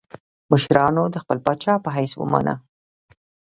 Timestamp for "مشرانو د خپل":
0.51-1.37